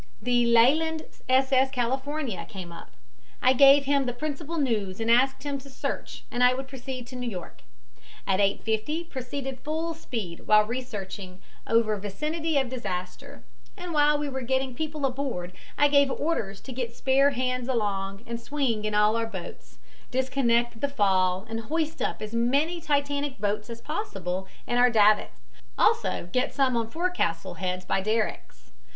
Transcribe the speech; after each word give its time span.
the 0.19 0.47
Leyland 0.47 1.03
S. 1.29 1.51
S. 1.51 1.69
California 1.69 2.43
came 2.49 2.71
up. 2.71 2.89
I 3.39 3.53
gave 3.53 3.83
him 3.85 4.07
the 4.07 4.13
principal 4.13 4.57
news 4.57 4.99
and 4.99 5.11
asked 5.11 5.43
him 5.43 5.59
to 5.59 5.69
search 5.69 6.23
and 6.31 6.43
I 6.43 6.55
would 6.55 6.67
proceed 6.67 7.05
to 7.05 7.15
New 7.15 7.29
York; 7.29 7.61
at 8.25 8.39
8.50 8.39 9.11
proceeded 9.11 9.59
full 9.59 9.93
speed 9.93 10.47
while 10.47 10.63
researching 10.65 11.39
over 11.67 11.95
vicinity 11.97 12.57
of 12.57 12.67
disaster, 12.67 13.43
and 13.77 13.93
while 13.93 14.17
we 14.17 14.27
were 14.27 14.41
getting 14.41 14.73
people 14.73 15.05
aboard 15.05 15.53
I 15.77 15.87
gave 15.87 16.09
orders 16.09 16.61
to 16.61 16.71
get 16.73 16.95
spare 16.95 17.29
hands 17.29 17.67
along 17.67 18.23
and 18.25 18.41
swing 18.41 18.85
in 18.85 18.95
all 18.95 19.15
our 19.15 19.27
boats, 19.27 19.77
disconnect 20.09 20.81
the 20.81 20.89
fall 20.89 21.45
and 21.47 21.59
hoist 21.59 22.01
up 22.01 22.23
as 22.23 22.33
many 22.33 22.81
Titanic 22.81 23.37
boats 23.37 23.69
as 23.69 23.81
possible 23.81 24.47
in 24.65 24.79
our 24.79 24.89
davits; 24.89 25.41
also 25.77 26.27
get 26.31 26.55
some 26.55 26.75
on 26.75 26.89
forecastle 26.89 27.53
heads 27.57 27.85
by 27.85 28.01
derricks. 28.01 28.71